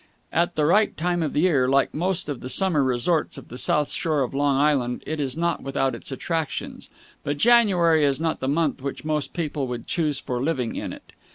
At 0.33 0.55
the 0.55 0.65
right 0.65 0.97
time 0.97 1.21
of 1.21 1.33
the 1.33 1.41
year, 1.41 1.67
like 1.69 1.93
most 1.93 2.27
of 2.27 2.39
the 2.39 2.49
summer 2.49 2.83
resorts 2.83 3.37
on 3.37 3.45
the 3.49 3.57
south 3.59 3.91
shore 3.91 4.23
of 4.23 4.33
Long 4.33 4.57
Island, 4.57 5.03
it 5.05 5.21
is 5.21 5.37
not 5.37 5.61
without 5.61 5.93
its 5.93 6.11
attractions; 6.11 6.89
but 7.23 7.37
January 7.37 8.03
is 8.03 8.19
not 8.19 8.39
the 8.39 8.47
month 8.47 8.81
which 8.81 9.05
most 9.05 9.31
people 9.31 9.67
would 9.67 9.85
choose 9.85 10.17
for 10.17 10.41
living 10.43 10.75
in 10.75 10.91
it. 10.91 11.11